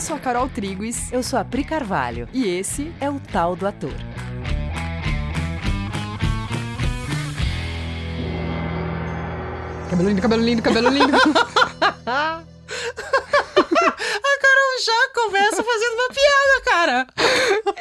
[0.00, 1.12] Eu sou a Carol Triguis.
[1.12, 2.26] Eu sou a Pri Carvalho.
[2.32, 3.92] E esse é o Tal do Ator.
[9.90, 11.12] Cabelo lindo, cabelo lindo, cabelo lindo.
[12.06, 12.42] a
[14.40, 17.06] Carol já começa fazendo uma piada, cara.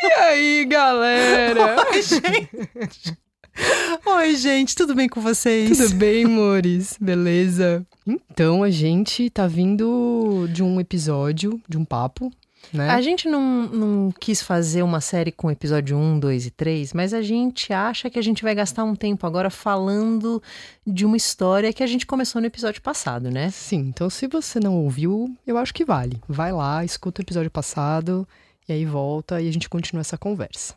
[0.04, 1.86] E aí, galera?
[1.90, 3.18] Oi, gente.
[4.06, 5.78] Oi, gente, tudo bem com vocês?
[5.78, 6.98] Tudo bem, amores?
[7.00, 7.86] Beleza?
[8.06, 12.32] Então, a gente tá vindo de um episódio, de um papo,
[12.74, 12.90] né?
[12.90, 17.14] A gente não, não quis fazer uma série com episódio 1, 2 e 3, mas
[17.14, 20.42] a gente acha que a gente vai gastar um tempo agora falando
[20.86, 23.50] de uma história que a gente começou no episódio passado, né?
[23.50, 26.22] Sim, então se você não ouviu, eu acho que vale.
[26.28, 28.28] Vai lá, escuta o episódio passado
[28.68, 30.76] e aí volta e a gente continua essa conversa.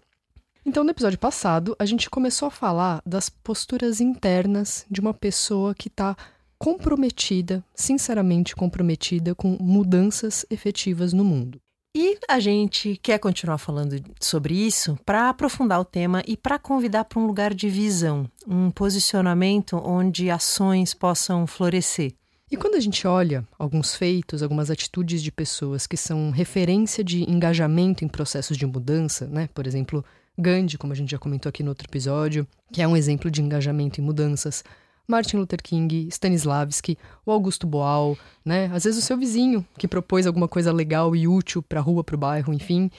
[0.65, 5.75] Então, no episódio passado, a gente começou a falar das posturas internas de uma pessoa
[5.75, 6.16] que está
[6.57, 11.61] comprometida, sinceramente comprometida com mudanças efetivas no mundo.
[11.97, 17.05] E a gente quer continuar falando sobre isso para aprofundar o tema e para convidar
[17.05, 22.15] para um lugar de visão, um posicionamento onde ações possam florescer.
[22.50, 27.28] E quando a gente olha alguns feitos, algumas atitudes de pessoas que são referência de
[27.28, 29.48] engajamento em processos de mudança, né?
[29.53, 30.05] Por exemplo,
[30.38, 33.42] Gandhi, como a gente já comentou aqui no outro episódio, que é um exemplo de
[33.42, 34.64] engajamento em mudanças.
[35.06, 38.70] Martin Luther King, Stanislavski, o Augusto Boal, né?
[38.72, 42.03] Às vezes o seu vizinho que propôs alguma coisa legal e útil para a rua,
[42.03, 42.91] para o bairro, enfim.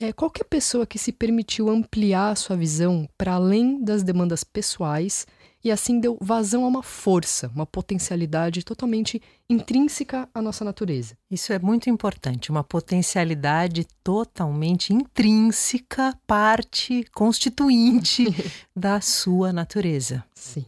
[0.00, 5.26] É, qualquer pessoa que se permitiu ampliar sua visão para além das demandas pessoais
[5.62, 11.16] e assim deu vazão a uma força, uma potencialidade totalmente intrínseca à nossa natureza.
[11.30, 18.26] Isso é muito importante, uma potencialidade totalmente intrínseca, parte constituinte
[18.74, 20.24] da sua natureza.
[20.34, 20.64] Sim.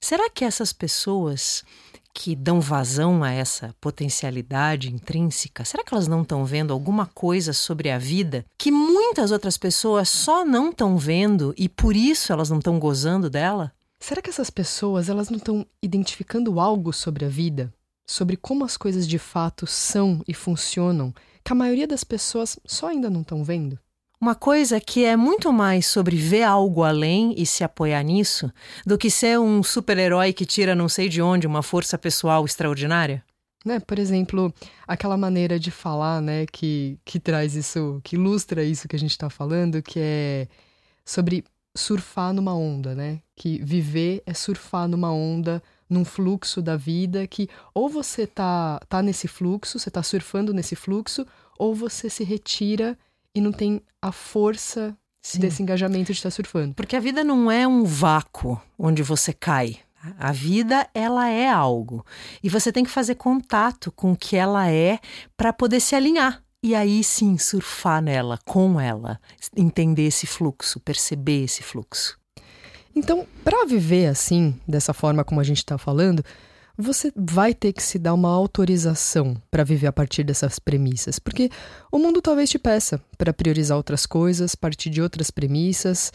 [0.00, 1.64] Será que essas pessoas
[2.14, 7.52] que dão vazão a essa potencialidade intrínseca, será que elas não estão vendo alguma coisa
[7.52, 12.48] sobre a vida que muitas outras pessoas só não estão vendo e por isso elas
[12.48, 13.72] não estão gozando dela?
[14.06, 17.72] Será que essas pessoas elas não estão identificando algo sobre a vida,
[18.06, 21.10] sobre como as coisas de fato são e funcionam,
[21.42, 23.78] que a maioria das pessoas só ainda não estão vendo?
[24.20, 28.52] Uma coisa que é muito mais sobre ver algo além e se apoiar nisso
[28.84, 33.24] do que ser um super-herói que tira não sei de onde uma força pessoal extraordinária?
[33.64, 34.52] Né, por exemplo,
[34.86, 39.12] aquela maneira de falar, né, que, que traz isso, que ilustra isso que a gente
[39.12, 40.46] está falando, que é
[41.06, 41.42] sobre
[41.76, 43.20] surfar numa onda, né?
[43.34, 49.02] Que viver é surfar numa onda, num fluxo da vida que ou você tá, tá
[49.02, 51.26] nesse fluxo, você tá surfando nesse fluxo,
[51.58, 52.98] ou você se retira
[53.34, 55.40] e não tem a força Sim.
[55.40, 56.74] desse engajamento de estar tá surfando.
[56.74, 59.78] Porque a vida não é um vácuo onde você cai.
[60.18, 62.04] A vida, ela é algo.
[62.42, 64.98] E você tem que fazer contato com o que ela é
[65.34, 66.42] para poder se alinhar.
[66.64, 69.20] E aí sim surfar nela, com ela,
[69.54, 72.18] entender esse fluxo, perceber esse fluxo.
[72.96, 76.24] Então, para viver assim, dessa forma como a gente está falando,
[76.74, 81.50] você vai ter que se dar uma autorização para viver a partir dessas premissas, porque
[81.92, 86.14] o mundo talvez te peça para priorizar outras coisas, partir de outras premissas.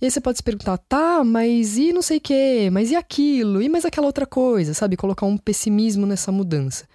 [0.00, 2.96] E aí você pode se perguntar, tá, mas e não sei o quê, mas e
[2.96, 4.96] aquilo, e mais aquela outra coisa, sabe?
[4.96, 6.86] Colocar um pessimismo nessa mudança.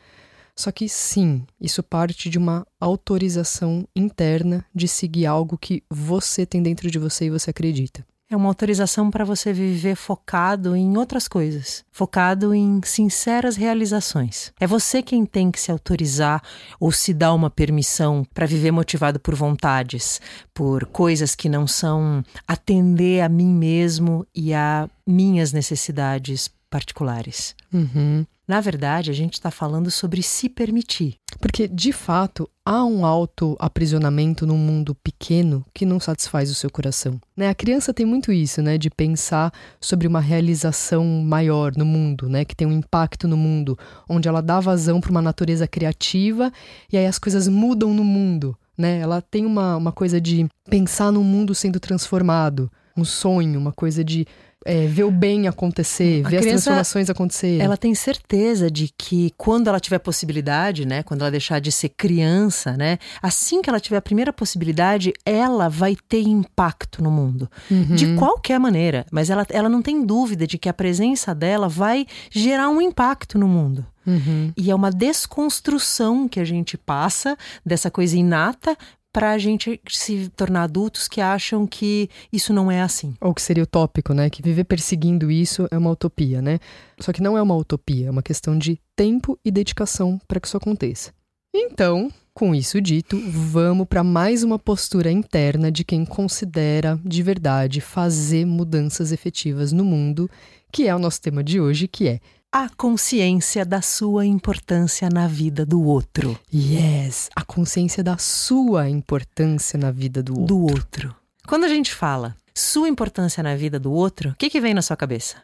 [0.57, 6.63] Só que sim, isso parte de uma autorização interna de seguir algo que você tem
[6.63, 8.03] dentro de você e você acredita.
[8.29, 14.51] É uma autorização para você viver focado em outras coisas, focado em sinceras realizações.
[14.59, 16.43] É você quem tem que se autorizar
[16.77, 20.19] ou se dar uma permissão para viver motivado por vontades,
[20.53, 27.55] por coisas que não são atender a mim mesmo e a minhas necessidades particulares.
[27.73, 28.25] Uhum.
[28.47, 31.15] Na verdade, a gente está falando sobre se permitir.
[31.41, 37.19] Porque, de fato, há um auto-aprisionamento num mundo pequeno que não satisfaz o seu coração.
[37.35, 37.49] Né?
[37.49, 38.77] A criança tem muito isso, né?
[38.77, 42.45] De pensar sobre uma realização maior no mundo, né?
[42.45, 43.77] Que tem um impacto no mundo,
[44.07, 46.49] onde ela dá vazão para uma natureza criativa
[46.91, 48.99] e aí as coisas mudam no mundo, né?
[48.99, 54.03] Ela tem uma, uma coisa de pensar no mundo sendo transformado, um sonho, uma coisa
[54.03, 54.25] de
[54.67, 57.61] é, ver o bem acontecer, a ver as transformações acontecer.
[57.61, 61.89] Ela tem certeza de que quando ela tiver possibilidade, né, quando ela deixar de ser
[61.89, 67.49] criança, né, assim que ela tiver a primeira possibilidade, ela vai ter impacto no mundo.
[67.71, 67.95] Uhum.
[67.95, 72.05] De qualquer maneira, mas ela, ela não tem dúvida de que a presença dela vai
[72.29, 73.85] gerar um impacto no mundo.
[74.05, 74.53] Uhum.
[74.55, 78.77] E é uma desconstrução que a gente passa dessa coisa inata
[79.17, 83.15] para a gente se tornar adultos que acham que isso não é assim.
[83.19, 84.29] Ou que seria utópico, né?
[84.29, 86.59] Que viver perseguindo isso é uma utopia, né?
[86.99, 90.45] Só que não é uma utopia, é uma questão de tempo e dedicação para que
[90.45, 91.11] isso aconteça.
[91.51, 97.81] Então, Com isso dito, vamos para mais uma postura interna de quem considera de verdade
[97.81, 100.29] fazer mudanças efetivas no mundo,
[100.71, 102.19] que é o nosso tema de hoje, que é
[102.59, 106.35] a consciência da sua importância na vida do outro.
[106.51, 110.47] Yes, a consciência da sua importância na vida do outro.
[110.47, 111.15] Do outro.
[111.47, 114.81] Quando a gente fala sua importância na vida do outro, o que, que vem na
[114.81, 115.35] sua cabeça?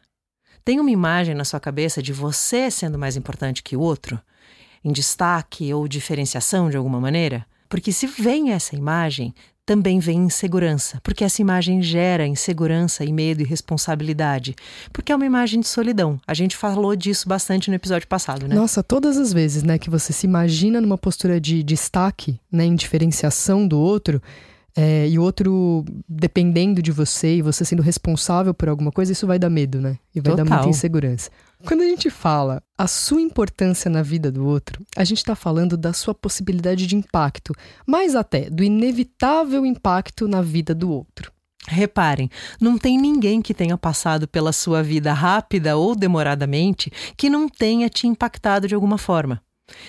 [0.66, 4.20] Tem uma imagem na sua cabeça de você sendo mais importante que o outro?
[4.84, 7.46] Em destaque ou diferenciação de alguma maneira?
[7.74, 9.34] Porque se vem essa imagem,
[9.66, 14.56] também vem insegurança, porque essa imagem gera insegurança e medo e responsabilidade,
[14.94, 16.22] porque é uma imagem de solidão.
[16.28, 18.54] A gente falou disso bastante no episódio passado, né?
[18.54, 22.76] Nossa, todas as vezes, né, que você se imagina numa postura de destaque, né, em
[22.76, 24.22] diferenciação do outro,
[24.76, 29.28] é, e o outro dependendo de você e você sendo responsável por alguma coisa, isso
[29.28, 30.00] vai dar medo, né?
[30.14, 30.46] E vai Total.
[30.46, 31.30] dar muita insegurança.
[31.66, 35.78] Quando a gente fala a sua importância na vida do outro, a gente está falando
[35.78, 37.54] da sua possibilidade de impacto,
[37.88, 41.32] mais até do inevitável impacto na vida do outro.
[41.66, 42.30] Reparem,
[42.60, 47.88] não tem ninguém que tenha passado pela sua vida rápida ou demoradamente que não tenha
[47.90, 49.42] te impactado de alguma forma.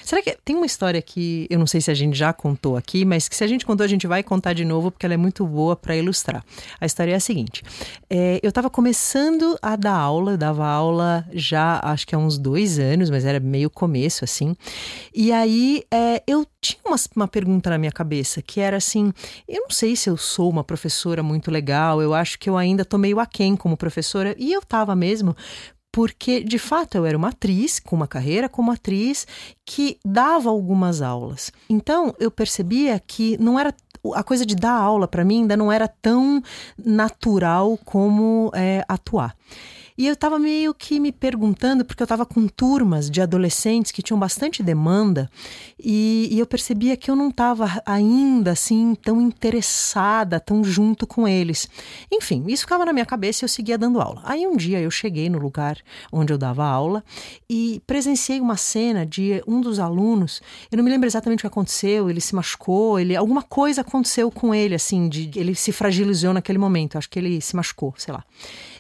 [0.05, 3.05] Será que tem uma história que eu não sei se a gente já contou aqui,
[3.05, 5.17] mas que se a gente contou, a gente vai contar de novo porque ela é
[5.17, 6.45] muito boa para ilustrar.
[6.81, 7.63] A história é a seguinte:
[8.09, 12.39] é, eu estava começando a dar aula, eu dava aula já acho que há uns
[12.39, 14.55] dois anos, mas era meio começo assim.
[15.13, 19.13] E aí é, eu tinha uma, uma pergunta na minha cabeça que era assim:
[19.49, 22.85] eu não sei se eu sou uma professora muito legal, eu acho que eu ainda
[22.85, 25.35] tô meio aquém como professora, e eu estava mesmo,
[25.95, 29.29] porque de fato eu era uma atriz com uma carreira como atriz
[29.65, 31.53] que dava algumas aulas.
[31.71, 33.73] Então eu percebia que não era
[34.13, 36.43] a coisa de dar aula para mim ainda não era tão
[36.77, 39.37] natural como é, atuar.
[39.97, 44.03] E eu estava meio que me perguntando, porque eu estava com turmas de adolescentes que
[44.03, 45.31] tinham bastante demanda,
[45.79, 51.29] e, e eu percebia que eu não estava ainda assim tão interessada, tão junto com
[51.29, 51.69] eles.
[52.11, 54.21] Enfim, isso ficava na minha cabeça e eu seguia dando aula.
[54.25, 55.79] Aí um dia eu cheguei no lugar
[56.11, 57.05] onde eu dava aula
[57.49, 60.43] e presenciei uma cena de um dos alunos,
[60.73, 64.29] eu não me lembro exatamente o que aconteceu, ele se machucou, ele alguma coisa aconteceu
[64.29, 68.13] com ele, assim, de, ele se fragilizou naquele momento, acho que ele se machucou, sei
[68.13, 68.25] lá.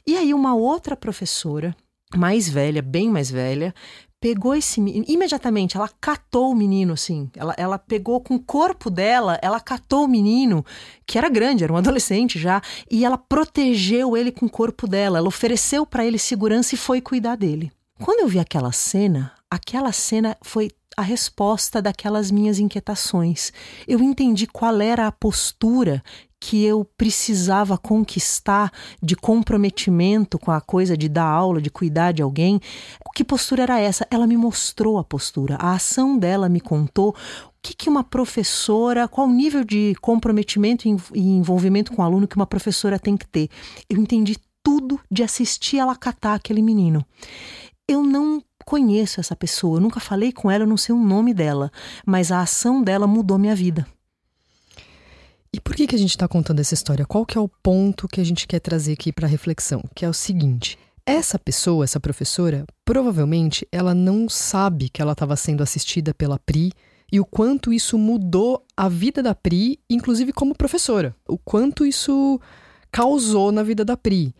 [0.06, 1.74] E aí uma outra professora,
[2.14, 3.74] mais velha, bem mais velha,
[4.20, 8.88] pegou esse menino, imediatamente ela catou o menino assim, ela, ela pegou com o corpo
[8.88, 10.64] dela, ela catou o menino,
[11.06, 15.18] que era grande, era um adolescente já, e ela protegeu ele com o corpo dela,
[15.18, 17.70] ela ofereceu para ele segurança e foi cuidar dele.
[18.02, 23.52] Quando eu vi aquela cena, aquela cena foi a resposta daquelas minhas inquietações.
[23.86, 26.02] Eu entendi qual era a postura
[26.46, 28.70] que eu precisava conquistar
[29.02, 32.60] de comprometimento com a coisa de dar aula, de cuidar de alguém.
[33.14, 34.06] Que postura era essa?
[34.10, 35.56] Ela me mostrou a postura.
[35.58, 37.16] A ação dela me contou
[37.48, 42.28] o que, que uma professora, qual o nível de comprometimento e envolvimento com o aluno
[42.28, 43.48] que uma professora tem que ter.
[43.88, 47.02] Eu entendi tudo de assistir ela catar aquele menino.
[47.88, 51.32] Eu não conheço essa pessoa, eu nunca falei com ela, eu não sei o nome
[51.32, 51.72] dela,
[52.04, 53.86] mas a ação dela mudou minha vida.
[55.54, 57.06] E por que, que a gente está contando essa história?
[57.06, 59.84] Qual que é o ponto que a gente quer trazer aqui para reflexão?
[59.94, 65.36] Que é o seguinte: essa pessoa, essa professora, provavelmente ela não sabe que ela estava
[65.36, 66.72] sendo assistida pela Pri
[67.12, 71.14] e o quanto isso mudou a vida da Pri, inclusive como professora.
[71.28, 72.40] O quanto isso
[72.90, 74.34] causou na vida da Pri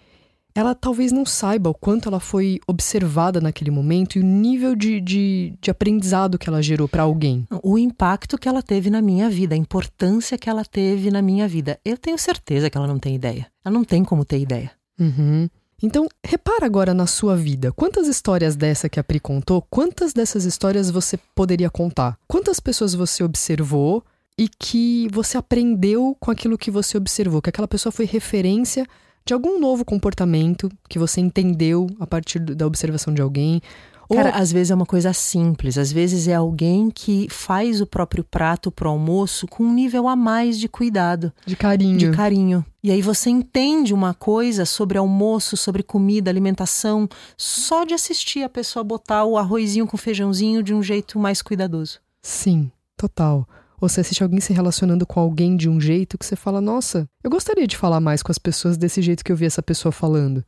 [0.54, 5.00] ela talvez não saiba o quanto ela foi observada naquele momento e o nível de,
[5.00, 7.46] de, de aprendizado que ela gerou para alguém.
[7.62, 11.48] O impacto que ela teve na minha vida, a importância que ela teve na minha
[11.48, 11.80] vida.
[11.84, 13.48] Eu tenho certeza que ela não tem ideia.
[13.64, 14.70] Ela não tem como ter ideia.
[14.98, 15.48] Uhum.
[15.82, 17.72] Então, repara agora na sua vida.
[17.72, 22.16] Quantas histórias dessa que a Pri contou, quantas dessas histórias você poderia contar?
[22.28, 24.04] Quantas pessoas você observou
[24.38, 27.42] e que você aprendeu com aquilo que você observou?
[27.42, 28.86] Que aquela pessoa foi referência
[29.26, 33.60] de algum novo comportamento que você entendeu a partir da observação de alguém.
[34.06, 34.18] Ou...
[34.18, 38.22] Cara, às vezes é uma coisa simples, às vezes é alguém que faz o próprio
[38.22, 41.32] prato pro almoço com um nível a mais de cuidado.
[41.46, 41.96] De carinho.
[41.96, 42.64] De carinho.
[42.82, 48.48] E aí você entende uma coisa sobre almoço, sobre comida, alimentação, só de assistir a
[48.48, 51.98] pessoa botar o arrozinho com feijãozinho de um jeito mais cuidadoso.
[52.20, 53.48] Sim, total.
[53.88, 57.30] Você assiste alguém se relacionando com alguém de um jeito que você fala: Nossa, eu
[57.30, 60.42] gostaria de falar mais com as pessoas desse jeito que eu vi essa pessoa falando.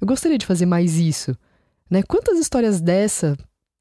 [0.00, 1.36] Eu gostaria de fazer mais isso.
[1.90, 2.02] Né?
[2.02, 3.36] Quantas histórias dessa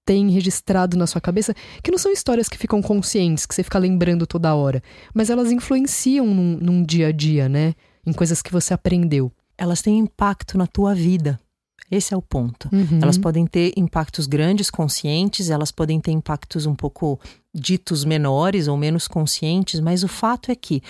[0.05, 3.79] tem registrado na sua cabeça que não são histórias que ficam conscientes, que você fica
[3.79, 4.83] lembrando toda hora,
[5.13, 7.75] mas elas influenciam num, num dia a dia, né?
[8.05, 9.31] Em coisas que você aprendeu.
[9.57, 11.39] Elas têm impacto na tua vida.
[11.89, 12.69] Esse é o ponto.
[12.73, 12.99] Uhum.
[13.01, 17.17] Elas podem ter impactos grandes, conscientes, elas podem ter impactos um pouco
[17.53, 20.83] ditos menores ou menos conscientes, mas o fato é que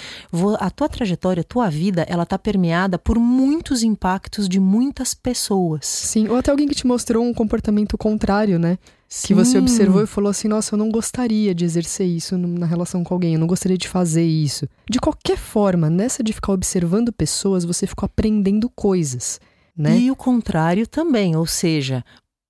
[0.59, 5.85] a tua trajetória, a tua vida, ela tá permeada por muitos impactos de muitas pessoas.
[5.85, 8.77] Sim, ou até alguém que te mostrou um comportamento contrário, né?
[9.07, 9.27] Sim.
[9.27, 13.03] Que você observou e falou assim: nossa, eu não gostaria de exercer isso na relação
[13.03, 14.67] com alguém, eu não gostaria de fazer isso.
[14.89, 19.39] De qualquer forma, nessa de ficar observando pessoas, você ficou aprendendo coisas.
[19.77, 19.97] Né?
[19.99, 22.03] E o contrário também, ou seja,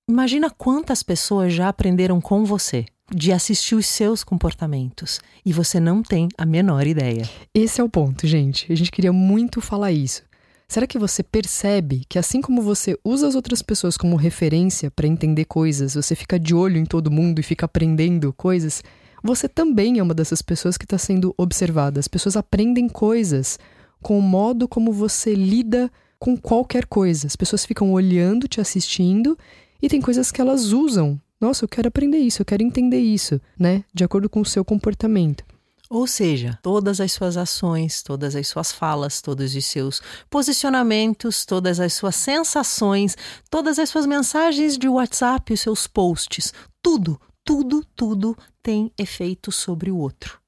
[0.08, 6.02] imagina quantas pessoas já aprenderam com você de assistir os seus comportamentos e você não
[6.02, 7.28] tem a menor ideia.
[7.54, 8.70] Esse é o ponto, gente.
[8.72, 10.22] A gente queria muito falar isso.
[10.70, 15.06] Será que você percebe que assim como você usa as outras pessoas como referência para
[15.06, 18.82] entender coisas, você fica de olho em todo mundo e fica aprendendo coisas?
[19.22, 21.98] Você também é uma dessas pessoas que está sendo observada.
[21.98, 23.58] As pessoas aprendem coisas
[24.02, 26.07] com o modo como você lida com
[26.42, 27.26] qualquer coisa.
[27.26, 29.38] As pessoas ficam olhando, te assistindo
[29.80, 33.40] e tem coisas que elas usam nossa, eu quero aprender isso, eu quero entender isso,
[33.58, 33.84] né?
[33.94, 35.44] De acordo com o seu comportamento.
[35.88, 41.80] Ou seja, todas as suas ações, todas as suas falas, todos os seus posicionamentos, todas
[41.80, 43.16] as suas sensações,
[43.48, 49.90] todas as suas mensagens de WhatsApp, os seus posts, tudo, tudo, tudo tem efeito sobre
[49.90, 50.38] o outro.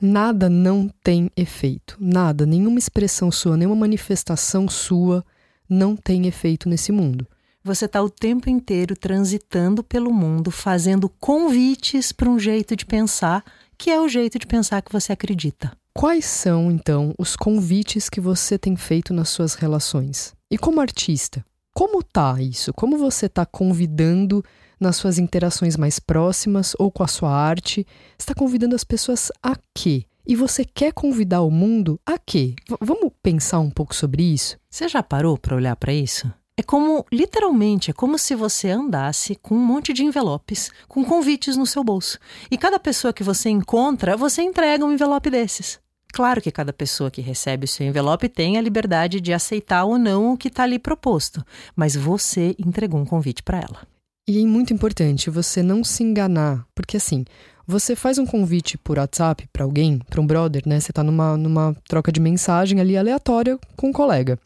[0.00, 1.96] Nada não tem efeito.
[2.00, 5.24] Nada, nenhuma expressão sua, nenhuma manifestação sua
[5.68, 7.26] não tem efeito nesse mundo
[7.64, 13.42] você está o tempo inteiro transitando pelo mundo, fazendo convites para um jeito de pensar,
[13.78, 15.72] que é o jeito de pensar que você acredita.
[15.94, 20.34] Quais são, então, os convites que você tem feito nas suas relações?
[20.50, 22.70] E como artista, como tá isso?
[22.74, 24.44] Como você está convidando
[24.78, 27.86] nas suas interações mais próximas ou com a sua arte?
[28.18, 30.04] Está convidando as pessoas a quê?
[30.26, 32.54] E você quer convidar o mundo a quê?
[32.68, 34.56] V vamos pensar um pouco sobre isso?
[34.70, 36.32] Você já parou para olhar para isso?
[36.56, 41.56] É como, literalmente, é como se você andasse com um monte de envelopes, com convites
[41.56, 42.18] no seu bolso.
[42.48, 45.80] E cada pessoa que você encontra, você entrega um envelope desses.
[46.12, 49.98] Claro que cada pessoa que recebe o seu envelope tem a liberdade de aceitar ou
[49.98, 53.93] não o que está ali proposto, mas você entregou um convite para ela.
[54.26, 57.26] E é muito importante você não se enganar, porque assim,
[57.66, 60.80] você faz um convite por WhatsApp para alguém, para um brother, né?
[60.80, 64.38] Você está numa, numa troca de mensagem ali aleatória com um colega.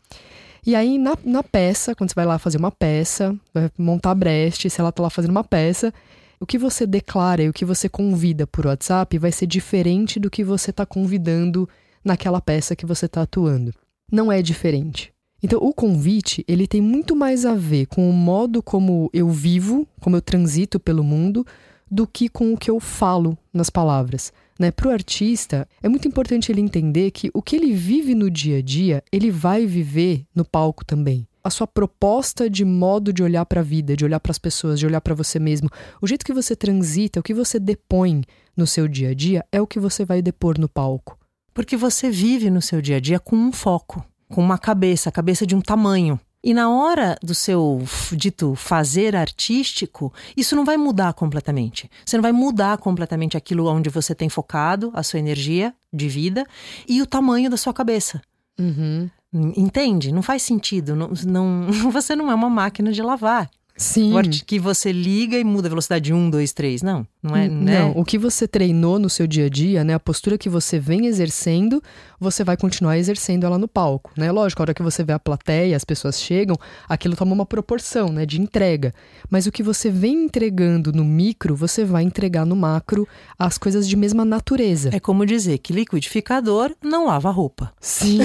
[0.67, 4.69] E aí, na, na peça, quando você vai lá fazer uma peça, vai montar Brecht,
[4.69, 5.95] se ela tá lá fazendo uma peça,
[6.41, 10.29] o que você declara e o que você convida por WhatsApp vai ser diferente do
[10.31, 11.69] que você está convidando
[12.05, 13.73] naquela peça que você está atuando.
[14.11, 15.13] Não é diferente.
[15.43, 19.87] Então, o convite, ele tem muito mais a ver com o modo como eu vivo,
[20.01, 21.47] como eu transito pelo mundo,
[21.91, 24.33] do que com o que eu falo nas palavras.
[24.59, 24.73] Né?
[24.73, 28.59] Para o artista, é muito importante ele entender que o que ele vive no dia
[28.59, 31.27] a dia, ele vai viver no palco também.
[31.45, 34.79] A sua proposta de modo de olhar para a vida, de olhar para as pessoas,
[34.79, 35.71] de olhar para você mesmo,
[36.03, 38.23] o jeito que você transita, o que você depõe
[38.57, 41.17] no seu dia a dia, é o que você vai depor no palco.
[41.55, 45.13] Porque você vive no seu dia a dia com um foco, com uma cabeça, a
[45.13, 46.19] cabeça de um tamanho.
[46.43, 47.83] E na hora do seu
[48.13, 51.91] dito fazer artístico, isso não vai mudar completamente.
[52.07, 56.47] Você não vai mudar completamente aquilo onde você tem focado a sua energia de vida
[56.89, 58.23] e o tamanho da sua cabeça.
[58.59, 59.11] Uhum.
[59.33, 60.13] Entende?
[60.13, 60.95] Não faz sentido.
[60.95, 63.51] Não, não, você não é uma máquina de lavar.
[63.79, 64.13] Sim.
[64.45, 66.83] Que você liga e muda a velocidade 1, 2, 3.
[66.83, 67.49] Não, não é.
[67.49, 67.79] Né?
[67.79, 69.95] Não, o que você treinou no seu dia a dia, né?
[69.95, 71.81] A postura que você vem exercendo,
[72.21, 74.31] você vai continuar exercendo ela no palco, né?
[74.31, 76.57] Lógico, a hora que você vê a plateia, as pessoas chegam,
[76.89, 78.27] aquilo toma uma proporção, né?
[78.27, 78.93] De entrega.
[79.31, 83.07] Mas o que você vem entregando no micro, você vai entregar no macro
[83.39, 84.91] as coisas de mesma natureza.
[84.93, 87.73] É como dizer que liquidificador não lava roupa.
[87.81, 88.19] Sim.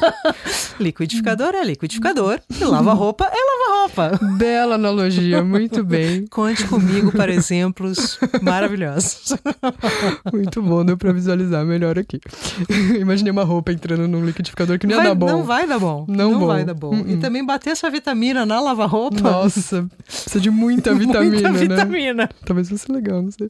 [0.78, 2.40] liquidificador é liquidificador.
[2.50, 4.26] E lava roupa é lavar roupa.
[4.36, 6.26] Bela analogia, muito bem.
[6.26, 9.34] Conte comigo para exemplos maravilhosos.
[10.32, 12.20] Muito bom, deu para visualizar melhor aqui.
[13.06, 15.26] Imaginei uma roupa entrando num liquidificador que vai, ia dar bom.
[15.26, 16.04] Não vai dar bom.
[16.08, 16.46] Não, não bom.
[16.48, 16.92] vai dar bom.
[17.06, 19.20] E também bater essa vitamina na lava-roupa.
[19.20, 21.58] Nossa, precisa de muita vitamina, muita né?
[21.58, 22.30] vitamina.
[22.44, 23.48] Talvez fosse legal, não sei.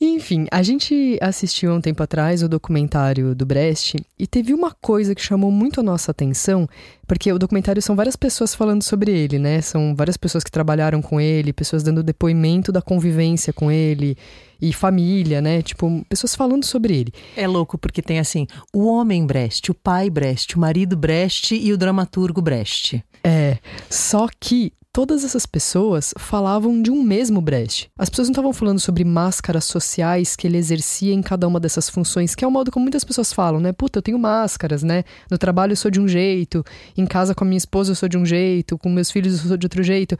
[0.00, 4.72] Enfim, a gente assistiu há um tempo atrás o documentário do Brecht e teve uma
[4.72, 6.68] coisa que chamou muito a nossa atenção,
[7.06, 9.60] porque o documentário são várias pessoas falando sobre ele, né?
[9.60, 14.16] São várias pessoas que trabalharam com ele, pessoas dando depoimento da convivência com ele
[14.62, 15.60] e família, né?
[15.60, 17.12] Tipo, pessoas falando sobre ele.
[17.36, 21.72] É louco porque tem assim, o homem Brecht, o pai Brecht, o marido Brecht e
[21.72, 23.04] o dramaturgo Brecht.
[23.24, 23.58] É,
[23.90, 27.90] só que todas essas pessoas falavam de um mesmo Brecht.
[27.98, 31.90] As pessoas não estavam falando sobre máscaras sociais que ele exercia em cada uma dessas
[31.90, 33.72] funções, que é o modo como muitas pessoas falam, né?
[33.72, 35.02] Puta, eu tenho máscaras, né?
[35.28, 36.64] No trabalho eu sou de um jeito,
[36.96, 39.48] em casa com a minha esposa eu sou de um jeito, com meus filhos eu
[39.48, 40.16] sou de outro jeito.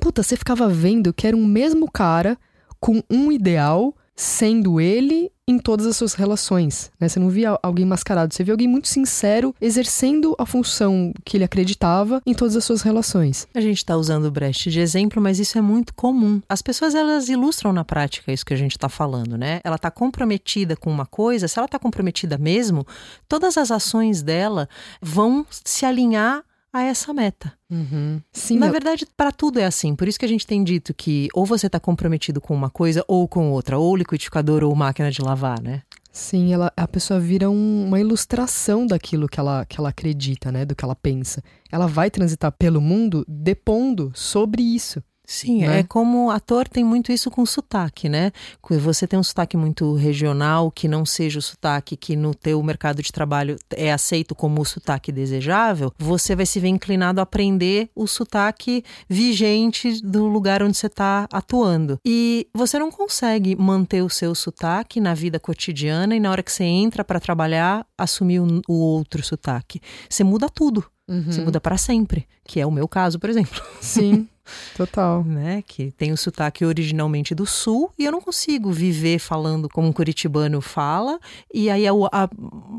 [0.00, 2.38] Puta, você ficava vendo que era um mesmo cara
[2.84, 6.92] com um ideal sendo ele em todas as suas relações.
[7.00, 7.08] Né?
[7.08, 11.44] Você não via alguém mascarado, você via alguém muito sincero exercendo a função que ele
[11.44, 13.48] acreditava em todas as suas relações.
[13.54, 16.42] A gente está usando o Brecht de exemplo, mas isso é muito comum.
[16.46, 19.60] As pessoas elas ilustram na prática isso que a gente está falando, né?
[19.64, 22.86] Ela está comprometida com uma coisa, se ela está comprometida mesmo,
[23.26, 24.68] todas as ações dela
[25.00, 26.44] vão se alinhar
[26.74, 27.52] a essa meta.
[27.70, 28.20] Uhum.
[28.32, 28.72] Sim, Na eu...
[28.72, 29.94] verdade, para tudo é assim.
[29.94, 33.04] Por isso que a gente tem dito que ou você está comprometido com uma coisa
[33.06, 35.82] ou com outra, ou liquidificador ou máquina de lavar, né?
[36.10, 40.64] Sim, ela, a pessoa vira um, uma ilustração daquilo que ela, que ela acredita, né?
[40.64, 41.42] Do que ela pensa.
[41.70, 45.02] Ela vai transitar pelo mundo depondo sobre isso.
[45.26, 45.80] Sim, né?
[45.80, 48.30] é como ator tem muito isso com sotaque, né?
[48.70, 53.02] Você tem um sotaque muito regional, que não seja o sotaque que no teu mercado
[53.02, 57.88] de trabalho é aceito como o sotaque desejável, você vai se ver inclinado a aprender
[57.94, 61.98] o sotaque vigente do lugar onde você está atuando.
[62.04, 66.52] E você não consegue manter o seu sotaque na vida cotidiana e na hora que
[66.52, 69.80] você entra para trabalhar, assumir o, o outro sotaque.
[70.08, 70.84] Você muda tudo.
[71.08, 71.24] Uhum.
[71.24, 73.62] Você muda para sempre, que é o meu caso, por exemplo.
[73.80, 74.28] Sim.
[74.76, 75.24] Total.
[75.24, 75.62] Né?
[75.66, 79.92] Que tem o sotaque originalmente do sul e eu não consigo viver falando como um
[79.92, 81.18] curitibano fala.
[81.52, 82.28] E aí, a, a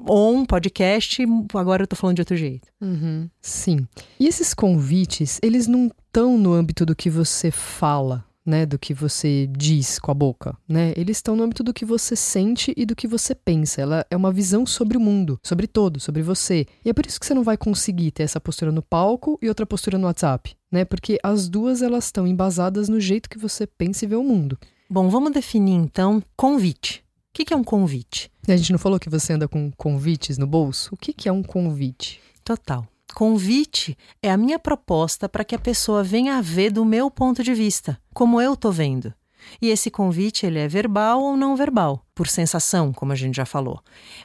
[0.10, 2.68] on podcast, agora eu tô falando de outro jeito.
[2.82, 3.30] Uhum.
[3.42, 3.88] Sim.
[4.20, 8.94] E esses convites, eles não estão no âmbito do que você fala, né, do que
[8.94, 10.94] você diz com a boca, né?
[10.96, 13.82] Eles estão no âmbito do que você sente e do que você pensa.
[13.82, 16.68] Ela é uma visão sobre o mundo, sobre todo, sobre você.
[16.84, 19.50] E é por isso que você não vai conseguir ter essa postura no palco e
[19.50, 20.86] outra postura no WhatsApp, né?
[20.86, 24.60] Porque as duas elas estão embasadas no jeito que você pensa e vê o mundo.
[24.88, 27.04] Bom, vamos definir então convite.
[27.34, 28.32] O que é um convite?
[28.48, 30.94] A gente não falou que você anda com convites no bolso?
[30.94, 32.22] O que é um convite?
[32.44, 32.88] Total.
[33.14, 37.44] Convite é a minha proposta para que a pessoa venha a ver do meu ponto
[37.44, 39.14] de vista, como eu estou vendo.
[39.62, 43.46] E esse convite ele é verbal ou não verbal, por sensação, como a gente já
[43.46, 43.80] falou.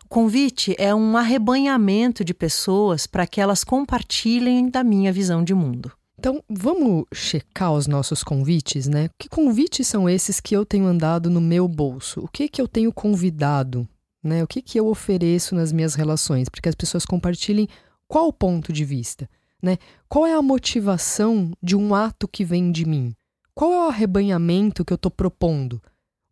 [0.04, 5.54] O convite é um arrebanhamento de pessoas para que elas compartilhem da minha visão de
[5.54, 5.92] mundo.
[6.18, 9.08] Então, vamos checar os nossos convites, né?
[9.18, 12.20] Que convites são esses que eu tenho andado no meu bolso?
[12.20, 13.88] O que que eu tenho convidado,
[14.22, 14.44] né?
[14.44, 17.66] O que que eu ofereço nas minhas relações para que as pessoas compartilhem
[18.10, 19.30] qual o ponto de vista?
[19.62, 19.78] Né?
[20.08, 23.14] Qual é a motivação de um ato que vem de mim?
[23.54, 25.80] Qual é o arrebanhamento que eu estou propondo?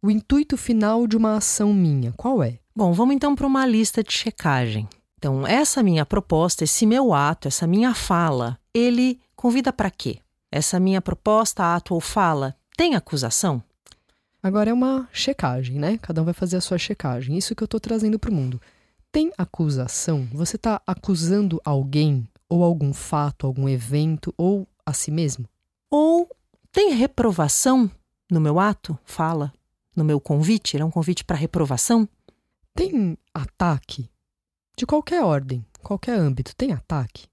[0.02, 2.58] O intuito final de uma ação minha, qual é?
[2.74, 4.88] Bom, vamos então para uma lista de checagem.
[5.18, 10.18] Então, essa minha proposta, esse meu ato, essa minha fala, ele convida para quê?
[10.50, 13.62] Essa minha proposta, ato ou fala, tem acusação?
[14.42, 15.96] Agora é uma checagem, né?
[16.02, 17.38] Cada um vai fazer a sua checagem.
[17.38, 18.60] Isso que eu estou trazendo para o mundo.
[19.10, 20.28] Tem acusação?
[20.32, 25.48] Você está acusando alguém ou algum fato, algum evento ou a si mesmo?
[25.90, 26.28] Ou
[26.70, 27.90] tem reprovação
[28.30, 28.98] no meu ato?
[29.04, 29.52] Fala.
[29.96, 30.76] No meu convite?
[30.76, 32.08] É um convite para reprovação?
[32.74, 34.10] Tem ataque?
[34.76, 37.26] De qualquer ordem, qualquer âmbito, tem ataque?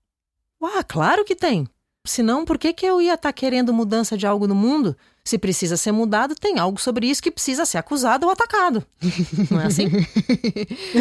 [0.60, 1.68] Ah, claro que tem.
[2.08, 4.98] Senão, por que, que eu ia estar tá querendo mudança de algo no mundo?
[5.26, 8.86] Se precisa ser mudado, tem algo sobre isso que precisa ser acusado ou atacado.
[9.50, 9.88] Não é assim?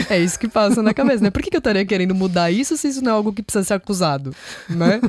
[0.09, 1.31] é isso que passa na cabeça, né?
[1.31, 3.75] Por que, eu estaria querendo mudar isso se isso não é algo que precisa ser
[3.75, 4.35] acusado,
[4.69, 5.01] né?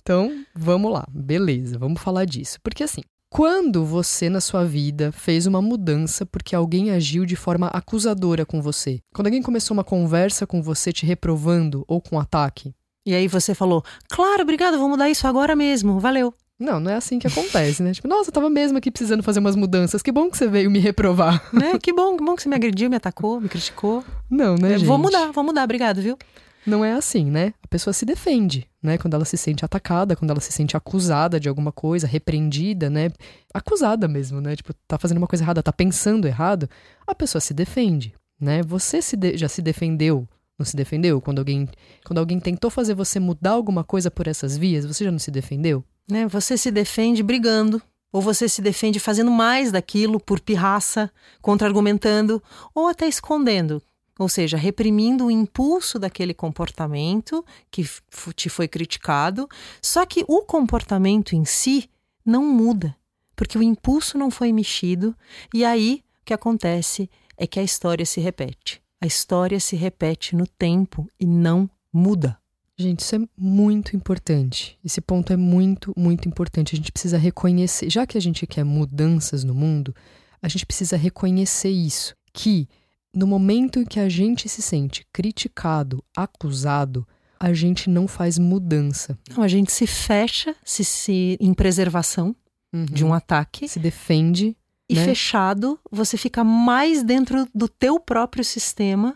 [0.00, 1.06] Então, vamos lá.
[1.10, 2.58] Beleza, vamos falar disso.
[2.62, 7.66] Porque assim, quando você na sua vida fez uma mudança porque alguém agiu de forma
[7.66, 9.00] acusadora com você?
[9.12, 12.72] Quando alguém começou uma conversa com você te reprovando ou com ataque?
[13.04, 16.00] E aí você falou: "Claro, obrigado, vou mudar isso agora mesmo.
[16.00, 16.32] Valeu".
[16.60, 17.92] Não, não é assim que acontece, né?
[17.92, 20.02] Tipo, nossa, eu tava mesmo aqui precisando fazer umas mudanças.
[20.02, 21.42] Que bom que você veio me reprovar.
[21.54, 21.78] Né?
[21.78, 24.04] Que bom, que bom que você me agrediu, me atacou, me criticou.
[24.28, 24.86] Não, né, gente?
[24.86, 26.18] Vou mudar, vou mudar, obrigado, viu?
[26.66, 27.54] Não é assim, né?
[27.64, 28.98] A pessoa se defende, né?
[28.98, 33.08] Quando ela se sente atacada, quando ela se sente acusada de alguma coisa, repreendida, né?
[33.54, 34.54] Acusada mesmo, né?
[34.54, 36.68] Tipo, tá fazendo uma coisa errada, tá pensando errado,
[37.06, 38.62] a pessoa se defende, né?
[38.62, 39.38] Você se de...
[39.38, 40.28] já se defendeu
[40.60, 41.22] não se defendeu?
[41.22, 41.66] Quando alguém,
[42.04, 45.30] quando alguém tentou fazer você mudar alguma coisa por essas vias, você já não se
[45.30, 45.82] defendeu?
[46.10, 46.26] Né?
[46.26, 47.80] Você se defende brigando,
[48.12, 52.42] ou você se defende fazendo mais daquilo por pirraça, contra-argumentando,
[52.74, 53.82] ou até escondendo.
[54.18, 57.88] Ou seja, reprimindo o impulso daquele comportamento que
[58.34, 59.48] te foi criticado.
[59.80, 61.88] Só que o comportamento em si
[62.24, 62.94] não muda,
[63.34, 65.16] porque o impulso não foi mexido,
[65.54, 68.82] e aí o que acontece é que a história se repete.
[69.00, 72.39] A história se repete no tempo e não muda.
[72.80, 74.78] Gente, isso é muito importante.
[74.84, 76.74] Esse ponto é muito, muito importante.
[76.74, 79.94] A gente precisa reconhecer, já que a gente quer mudanças no mundo,
[80.40, 82.66] a gente precisa reconhecer isso, que
[83.14, 87.06] no momento em que a gente se sente criticado, acusado,
[87.38, 89.18] a gente não faz mudança.
[89.36, 92.34] Não, a gente se fecha se, se em preservação
[92.72, 92.86] uhum.
[92.86, 94.56] de um ataque, se defende
[94.88, 95.04] e né?
[95.04, 99.14] fechado, você fica mais dentro do teu próprio sistema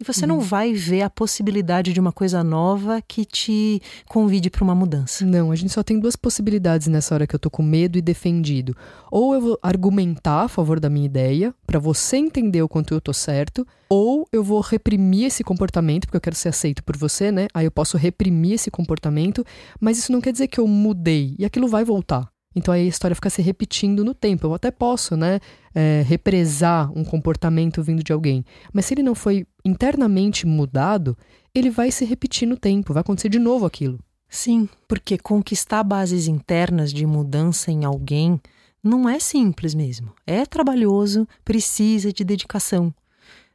[0.00, 0.28] e você uhum.
[0.28, 5.24] não vai ver a possibilidade de uma coisa nova que te convide para uma mudança.
[5.24, 8.02] Não, a gente só tem duas possibilidades nessa hora que eu tô com medo e
[8.02, 8.76] defendido.
[9.10, 13.00] Ou eu vou argumentar a favor da minha ideia, para você entender o quanto eu
[13.00, 17.32] tô certo, ou eu vou reprimir esse comportamento, porque eu quero ser aceito por você,
[17.32, 17.46] né?
[17.54, 19.44] Aí eu posso reprimir esse comportamento,
[19.80, 22.28] mas isso não quer dizer que eu mudei e aquilo vai voltar.
[22.56, 24.46] Então aí a história fica se repetindo no tempo.
[24.46, 25.38] Eu até posso, né,
[25.74, 28.42] é, represar um comportamento vindo de alguém.
[28.72, 31.16] Mas se ele não foi internamente mudado,
[31.54, 34.00] ele vai se repetir no tempo, vai acontecer de novo aquilo.
[34.28, 38.40] Sim, porque conquistar bases internas de mudança em alguém
[38.82, 40.12] não é simples mesmo.
[40.26, 42.92] É trabalhoso, precisa de dedicação.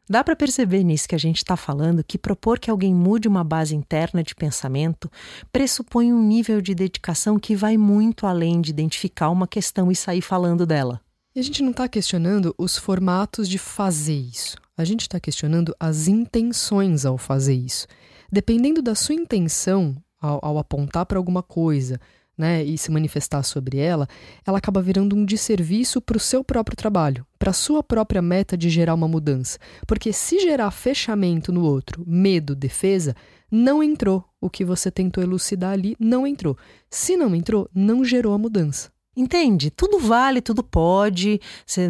[0.09, 3.43] Dá para perceber nisso que a gente está falando que propor que alguém mude uma
[3.43, 5.09] base interna de pensamento
[5.51, 10.21] pressupõe um nível de dedicação que vai muito além de identificar uma questão e sair
[10.21, 10.99] falando dela.
[11.33, 14.57] E a gente não está questionando os formatos de fazer isso.
[14.77, 17.87] A gente está questionando as intenções ao fazer isso.
[18.29, 21.99] Dependendo da sua intenção ao, ao apontar para alguma coisa,
[22.41, 24.08] né, e se manifestar sobre ela,
[24.43, 28.58] ela acaba virando um desserviço para o seu próprio trabalho, para a sua própria meta
[28.58, 29.60] de gerar uma mudança.
[29.86, 33.15] Porque se gerar fechamento no outro, medo, defesa,
[33.51, 34.25] não entrou.
[34.41, 36.58] O que você tentou elucidar ali não entrou.
[36.89, 38.89] Se não entrou, não gerou a mudança.
[39.21, 39.69] Entende?
[39.69, 41.39] Tudo vale, tudo pode.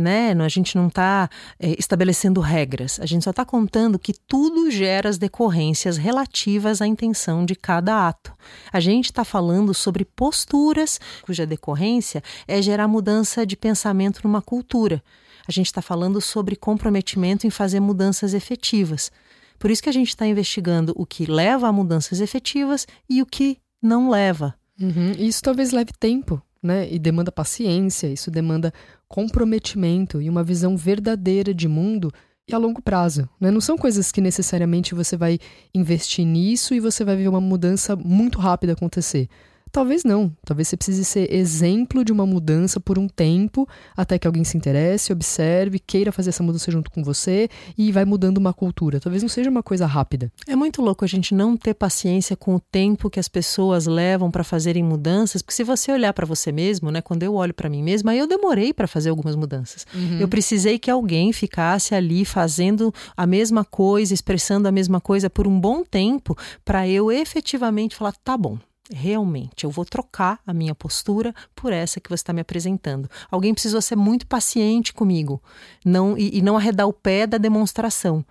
[0.01, 2.99] Né, a gente não está é, estabelecendo regras.
[2.99, 8.05] A gente só está contando que tudo gera as decorrências relativas à intenção de cada
[8.05, 8.33] ato.
[8.69, 15.01] A gente está falando sobre posturas cuja decorrência é gerar mudança de pensamento numa cultura.
[15.47, 19.09] A gente está falando sobre comprometimento em fazer mudanças efetivas.
[19.57, 23.25] Por isso que a gente está investigando o que leva a mudanças efetivas e o
[23.25, 24.53] que não leva.
[24.77, 25.13] Uhum.
[25.17, 26.91] Isso talvez leve tempo né?
[26.91, 28.73] E demanda paciência, isso demanda
[29.07, 32.11] comprometimento e uma visão verdadeira de mundo
[32.47, 33.27] e a longo prazo.
[33.39, 33.49] Né?
[33.51, 35.39] Não são coisas que necessariamente você vai
[35.73, 39.27] investir nisso e você vai ver uma mudança muito rápida acontecer.
[39.71, 40.31] Talvez não.
[40.45, 44.57] Talvez você precise ser exemplo de uma mudança por um tempo, até que alguém se
[44.57, 48.99] interesse, observe, queira fazer essa mudança junto com você e vai mudando uma cultura.
[48.99, 50.31] Talvez não seja uma coisa rápida.
[50.47, 54.29] É muito louco a gente não ter paciência com o tempo que as pessoas levam
[54.29, 57.69] para fazerem mudanças, porque se você olhar para você mesmo, né, quando eu olho para
[57.69, 59.85] mim mesma, eu demorei para fazer algumas mudanças.
[59.93, 60.19] Uhum.
[60.19, 65.47] Eu precisei que alguém ficasse ali fazendo a mesma coisa, expressando a mesma coisa por
[65.47, 68.57] um bom tempo, para eu efetivamente falar, tá bom,
[68.93, 73.09] realmente, eu vou trocar a minha postura por essa que você está me apresentando.
[73.29, 75.41] Alguém precisou ser muito paciente comigo
[75.85, 78.25] não e, e não arredar o pé da demonstração.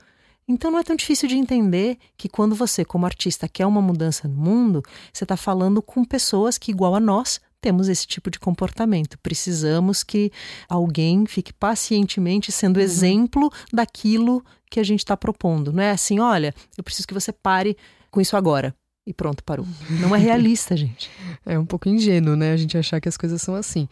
[0.47, 4.27] Então não é tão difícil de entender que quando você, como artista, quer uma mudança
[4.27, 8.39] no mundo, você está falando com pessoas que, igual a nós, temos esse tipo de
[8.41, 9.19] comportamento.
[9.19, 10.33] Precisamos que
[10.69, 12.83] alguém fique pacientemente sendo uhum.
[12.83, 15.73] exemplo daquilo que a gente está propondo.
[15.73, 17.77] Não é assim, olha, eu preciso que você pare
[18.11, 18.75] com isso agora
[19.07, 19.67] e pronto, parou.
[20.01, 21.11] Não é realista, gente.
[21.45, 22.53] É um pouco ingênuo, né?
[22.53, 23.89] A gente achar que as coisas são assim.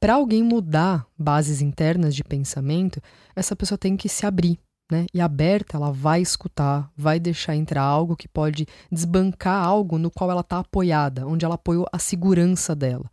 [0.00, 3.00] Para alguém mudar bases internas de pensamento,
[3.36, 4.58] essa pessoa tem que se abrir,
[4.90, 5.06] né?
[5.14, 10.30] E aberta, ela vai escutar, vai deixar entrar algo que pode desbancar algo no qual
[10.30, 13.08] ela está apoiada, onde ela apoiou a segurança dela.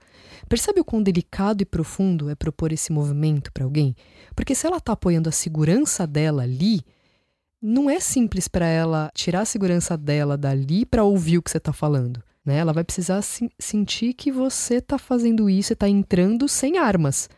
[0.47, 3.95] Percebe o quão delicado e profundo é propor esse movimento para alguém?
[4.35, 6.81] Porque se ela está apoiando a segurança dela ali,
[7.61, 11.57] não é simples para ela tirar a segurança dela dali para ouvir o que você
[11.57, 12.23] está falando.
[12.45, 12.57] Né?
[12.57, 17.29] Ela vai precisar se sentir que você está fazendo isso, está entrando sem armas,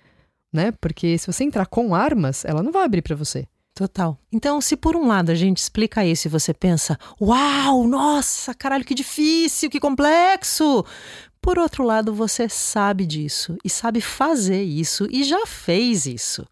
[0.54, 0.72] né?
[0.80, 3.48] Porque se você entrar com armas, ela não vai abrir para você.
[3.74, 4.18] Total.
[4.32, 8.84] Então, se por um lado a gente explica isso e você pensa, uau, nossa, caralho,
[8.84, 10.86] que difícil, que complexo.
[11.42, 16.46] Por outro lado, você sabe disso e sabe fazer isso e já fez isso.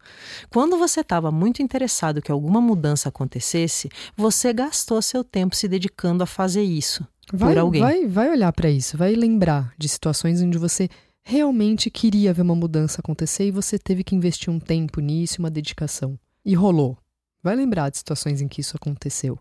[0.50, 6.24] Quando você estava muito interessado que alguma mudança acontecesse, você gastou seu tempo se dedicando
[6.24, 7.80] a fazer isso vai, por alguém.
[7.80, 10.88] Vai, vai olhar para isso, vai lembrar de situações onde você
[11.22, 15.50] realmente queria ver uma mudança acontecer e você teve que investir um tempo nisso, uma
[15.50, 16.18] dedicação.
[16.44, 16.96] E rolou.
[17.42, 19.38] Vai lembrar de situações em que isso aconteceu.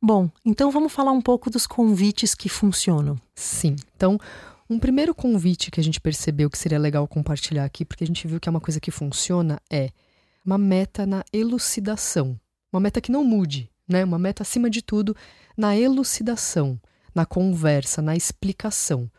[0.00, 3.16] Bom, então vamos falar um pouco dos convites que funcionam.
[3.34, 3.74] Sim.
[3.96, 4.18] Então,
[4.68, 8.26] um primeiro convite que a gente percebeu que seria legal compartilhar aqui, porque a gente
[8.26, 9.90] viu que é uma coisa que funciona, é
[10.44, 12.38] uma meta na elucidação.
[12.72, 14.02] Uma meta que não mude, né?
[14.04, 15.14] Uma meta acima de tudo
[15.56, 16.80] na elucidação,
[17.14, 19.10] na conversa, na explicação,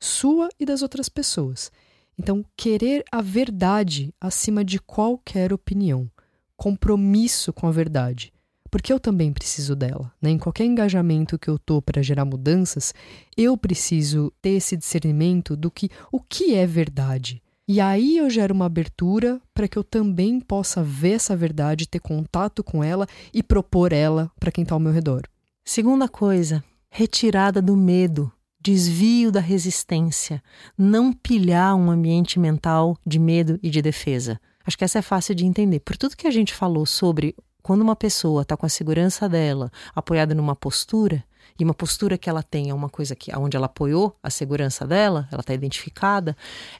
[0.00, 1.70] sua e das outras pessoas.
[2.18, 6.10] Então, querer a verdade acima de qualquer opinião,
[6.56, 8.32] compromisso com a verdade,
[8.74, 10.12] porque eu também preciso dela.
[10.20, 10.30] Né?
[10.30, 12.92] Em qualquer engajamento que eu tô para gerar mudanças,
[13.36, 17.40] eu preciso ter esse discernimento do que o que é verdade.
[17.68, 22.00] E aí eu gero uma abertura para que eu também possa ver essa verdade, ter
[22.00, 25.22] contato com ela e propor ela para quem está ao meu redor.
[25.64, 26.60] Segunda coisa,
[26.90, 28.28] retirada do medo,
[28.60, 30.42] desvio da resistência,
[30.76, 34.40] não pilhar um ambiente mental de medo e de defesa.
[34.66, 35.78] Acho que essa é fácil de entender.
[35.78, 39.72] Por tudo que a gente falou sobre quando uma pessoa está com a segurança dela
[39.96, 41.24] apoiada numa postura,
[41.58, 44.86] e uma postura que ela tem é uma coisa que onde ela apoiou a segurança
[44.86, 46.36] dela, ela está identificada,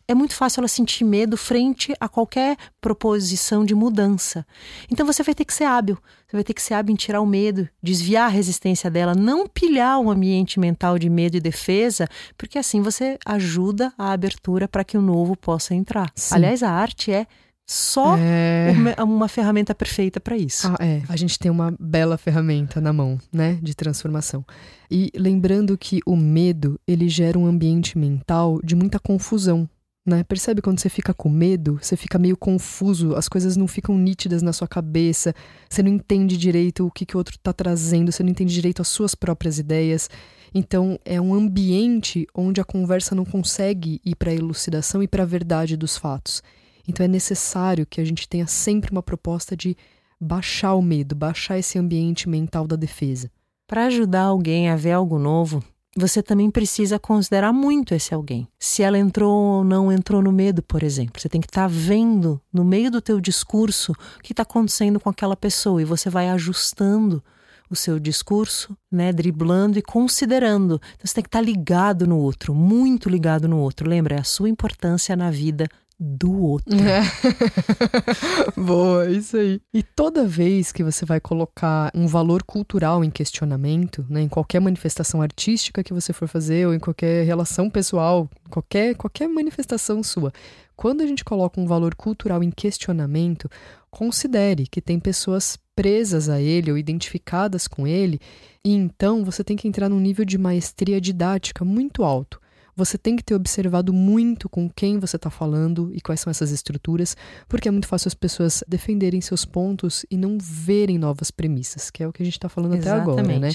[0.06, 4.44] é muito fácil ela sentir medo frente a qualquer proposição de mudança.
[4.90, 7.20] Então você vai ter que ser hábil, você vai ter que ser hábil em tirar
[7.20, 12.08] o medo, desviar a resistência dela, não pilhar um ambiente mental de medo e defesa,
[12.36, 16.10] porque assim você ajuda a abertura para que o novo possa entrar.
[16.14, 16.34] Sim.
[16.34, 17.26] Aliás, a arte é
[17.66, 18.72] só é...
[18.76, 20.66] uma, uma, ferramenta perfeita para isso.
[20.68, 21.02] Ah, é.
[21.08, 24.44] A gente tem uma bela ferramenta na mão, né, de transformação.
[24.90, 29.68] E lembrando que o medo, ele gera um ambiente mental de muita confusão,
[30.06, 30.22] né?
[30.22, 34.42] Percebe quando você fica com medo, você fica meio confuso, as coisas não ficam nítidas
[34.42, 35.34] na sua cabeça,
[35.68, 38.82] você não entende direito o que, que o outro está trazendo, você não entende direito
[38.82, 40.10] as suas próprias ideias.
[40.54, 45.22] Então, é um ambiente onde a conversa não consegue ir para a elucidação e para
[45.22, 46.42] a verdade dos fatos.
[46.86, 49.76] Então é necessário que a gente tenha sempre uma proposta de
[50.20, 53.30] baixar o medo, baixar esse ambiente mental da defesa.
[53.66, 55.62] Para ajudar alguém a ver algo novo,
[55.96, 58.48] você também precisa considerar muito esse alguém.
[58.58, 61.20] Se ela entrou ou não entrou no medo, por exemplo.
[61.20, 64.98] Você tem que estar tá vendo no meio do teu discurso o que está acontecendo
[64.98, 67.22] com aquela pessoa e você vai ajustando
[67.70, 70.80] o seu discurso, né, driblando e considerando.
[70.94, 73.88] Então você tem que estar tá ligado no outro, muito ligado no outro.
[73.88, 75.66] Lembra, é a sua importância na vida
[75.98, 76.74] do outro.
[76.74, 77.02] É.
[78.60, 79.60] Boa, isso aí.
[79.72, 84.60] E toda vez que você vai colocar um valor cultural em questionamento, né, em qualquer
[84.60, 90.32] manifestação artística que você for fazer ou em qualquer relação pessoal, qualquer qualquer manifestação sua,
[90.76, 93.48] quando a gente coloca um valor cultural em questionamento,
[93.90, 98.20] considere que tem pessoas presas a ele ou identificadas com ele,
[98.64, 102.40] e então você tem que entrar num nível de maestria didática muito alto
[102.76, 106.50] você tem que ter observado muito com quem você está falando e quais são essas
[106.50, 107.16] estruturas,
[107.48, 112.02] porque é muito fácil as pessoas defenderem seus pontos e não verem novas premissas, que
[112.02, 113.10] é o que a gente está falando Exatamente.
[113.10, 113.52] até agora, né?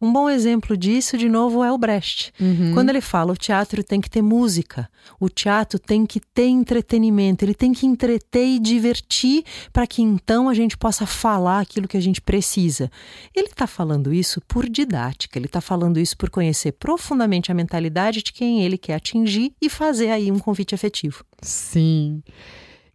[0.00, 2.32] Um bom exemplo disso, de novo, é o Brecht.
[2.40, 2.72] Uhum.
[2.74, 4.88] Quando ele fala o teatro tem que ter música,
[5.20, 10.48] o teatro tem que ter entretenimento, ele tem que entreter e divertir para que então
[10.48, 12.90] a gente possa falar aquilo que a gente precisa.
[13.34, 18.22] Ele está falando isso por didática, ele está falando isso por conhecer profundamente a mentalidade
[18.22, 21.24] de quem ele quer atingir e fazer aí um convite afetivo.
[21.40, 22.22] Sim.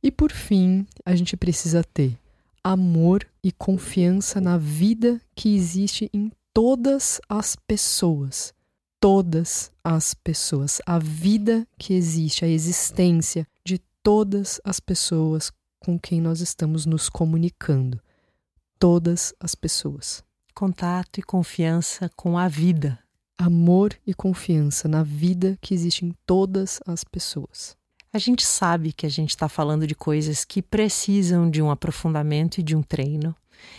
[0.02, 2.18] E por fim, a gente precisa ter
[2.64, 8.54] amor e confiança na vida que existe em todas as pessoas.
[9.00, 10.82] Todas as pessoas.
[10.86, 17.10] A vida que existe, a existência de todas as pessoas com quem nós estamos nos
[17.10, 18.02] comunicando.
[18.80, 20.24] Todas as pessoas.
[20.54, 23.00] Contato e confiança com a vida,
[23.38, 27.76] amor e confiança na vida que existe em todas as pessoas.
[28.12, 32.58] A gente sabe que a gente está falando de coisas que precisam de um aprofundamento
[32.58, 33.36] e de um treino.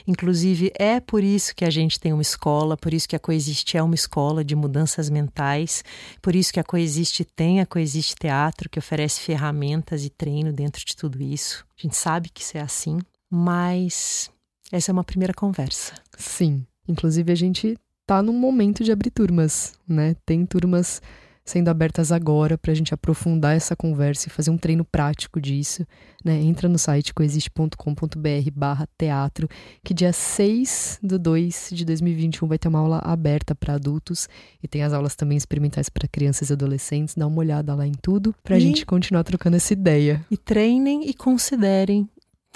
[0.07, 3.77] Inclusive, é por isso que a gente tem uma escola, por isso que a Coexiste
[3.77, 5.85] é uma escola de mudanças mentais,
[6.21, 10.85] por isso que a Coexiste tem a Coexiste Teatro, que oferece ferramentas e treino dentro
[10.85, 11.65] de tudo isso.
[11.79, 12.99] A gente sabe que isso é assim,
[13.31, 14.31] mas
[14.71, 15.95] essa é uma primeira conversa.
[16.17, 16.67] Sim.
[16.87, 17.77] Inclusive, a gente
[18.09, 20.17] tá num momento de abrir turmas, né?
[20.25, 21.03] Tem turmas
[21.45, 25.87] sendo abertas agora para a gente aprofundar essa conversa e fazer um treino prático disso,
[26.25, 26.41] né?
[26.41, 29.47] Entra no site coexiste.com.br barra teatro,
[29.85, 34.27] que dia 6 do 2 de 2021 vai ter uma aula aberta para adultos
[34.63, 37.15] e tem as aulas também experimentais para crianças e adolescentes.
[37.15, 40.25] Dá uma olhada lá em tudo para a gente continuar trocando essa ideia.
[40.31, 42.09] E treinem e considerem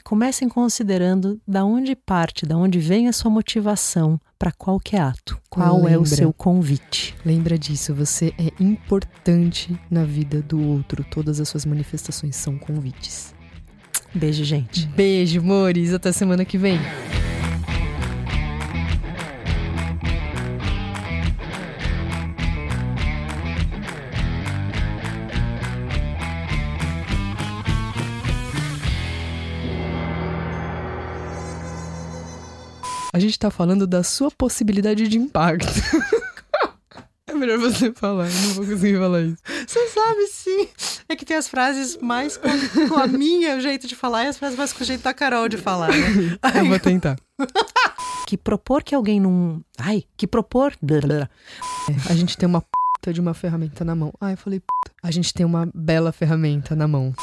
[0.03, 5.39] comecem considerando da onde parte, da onde vem a sua motivação para qualquer ato.
[5.49, 5.93] Qual Lembra.
[5.93, 7.15] é o seu convite?
[7.25, 11.05] Lembra disso, você é importante na vida do outro.
[11.05, 13.35] Todas as suas manifestações são convites.
[14.15, 14.87] Beijo, gente.
[14.89, 15.95] Beijo, amores.
[15.95, 16.79] Até semana que vem.
[33.13, 35.69] A gente tá falando da sua possibilidade de impacto.
[37.29, 39.37] é melhor você falar, eu não vou conseguir falar isso.
[39.67, 40.69] Você sabe sim.
[41.11, 42.49] É que tem as frases mais com,
[42.89, 45.47] com a minha jeito de falar e as frases mais com o jeito da Carol
[45.47, 46.39] de falar, né?
[46.57, 47.19] eu vou tentar.
[48.27, 49.63] que propor que alguém não.
[49.79, 50.73] Ai, que propor.
[52.09, 54.11] A gente tem uma puta de uma ferramenta na mão.
[54.19, 54.97] Ah, eu falei puta.
[55.03, 57.15] A gente tem uma bela ferramenta na mão.